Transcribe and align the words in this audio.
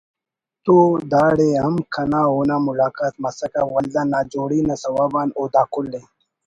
تو 0.65 0.75
داڑے 1.11 1.49
ہم 1.63 1.75
کنا 1.93 2.21
اونا 2.31 2.57
ملاقات 2.67 3.13
مسکہ 3.23 3.63
ولدا 3.73 4.01
ناجوڑی 4.11 4.59
نا 4.67 4.75
سوب 4.83 5.13
او 5.37 5.43
دا 5.53 5.63
کل 5.73 5.89
ءِ 5.99 6.01